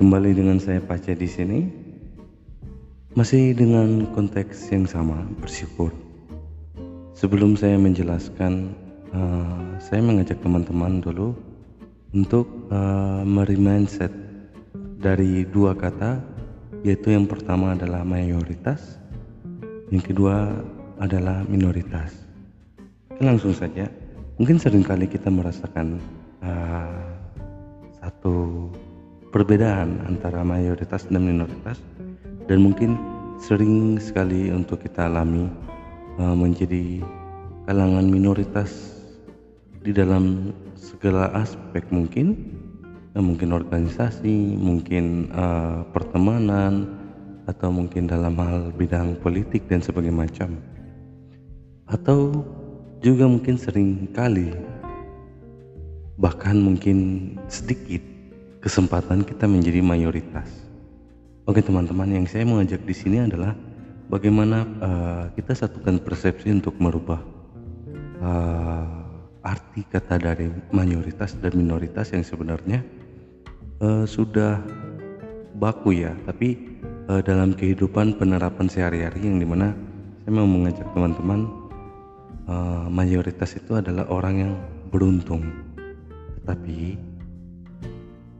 [0.00, 1.68] kembali dengan saya Pace di sini.
[3.12, 5.92] Masih dengan konteks yang sama, bersyukur.
[7.12, 8.72] Sebelum saya menjelaskan,
[9.12, 11.36] uh, saya mengajak teman-teman dulu
[12.16, 14.08] untuk uh, meremindset
[14.96, 16.24] dari dua kata,
[16.80, 18.96] yaitu yang pertama adalah mayoritas,
[19.92, 20.56] yang kedua
[21.04, 22.16] adalah minoritas.
[23.20, 23.92] langsung saja,
[24.40, 26.00] mungkin sering kali kita merasakan
[26.40, 27.02] uh,
[28.00, 28.72] satu
[29.28, 31.76] perbedaan antara mayoritas dan minoritas
[32.48, 32.96] dan mungkin
[33.38, 35.46] sering sekali untuk kita alami
[36.18, 37.04] uh, menjadi
[37.68, 38.98] kalangan minoritas
[39.84, 42.34] di dalam segala aspek mungkin
[43.14, 46.98] uh, mungkin organisasi mungkin uh, pertemanan
[47.48, 50.60] atau mungkin dalam hal bidang politik dan sebagainya macam.
[51.88, 52.44] Atau
[53.00, 54.52] juga mungkin sering kali
[56.20, 58.02] bahkan mungkin sedikit
[58.58, 60.46] kesempatan kita menjadi mayoritas.
[61.48, 63.56] Oke teman-teman, yang saya mengajak di sini adalah
[64.12, 67.22] bagaimana uh, kita satukan persepsi untuk merubah
[68.20, 68.84] uh,
[69.40, 72.84] arti kata dari mayoritas dan minoritas yang sebenarnya
[73.80, 74.60] uh, sudah
[75.56, 76.78] baku ya, tapi
[77.08, 79.72] uh, dalam kehidupan penerapan sehari-hari yang di mana
[80.26, 81.48] saya mau mengajak teman-teman
[82.44, 84.52] uh, mayoritas itu adalah orang yang
[84.92, 85.48] beruntung,
[86.44, 87.07] tetapi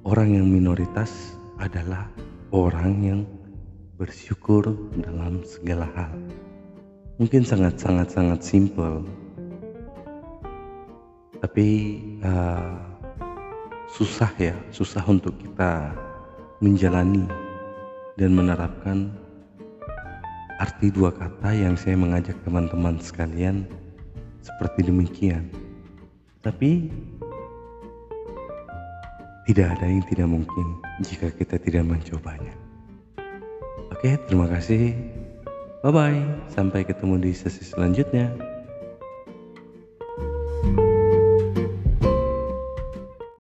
[0.06, 2.06] Orang yang minoritas adalah
[2.54, 3.20] orang yang
[3.98, 4.62] bersyukur
[5.02, 6.14] dalam segala hal.
[7.18, 9.02] Mungkin sangat-sangat-sangat simple,
[11.42, 12.78] tapi uh,
[13.90, 15.90] susah ya, susah untuk kita
[16.62, 17.26] menjalani
[18.14, 19.10] dan menerapkan
[20.62, 23.66] arti dua kata yang saya mengajak teman-teman sekalian
[24.42, 25.50] seperti demikian.
[26.42, 26.90] Tapi
[29.48, 32.52] tidak ada yang tidak mungkin jika kita tidak mencobanya.
[33.88, 34.92] Oke, terima kasih.
[35.80, 36.20] Bye bye.
[36.52, 38.28] Sampai ketemu di sesi selanjutnya.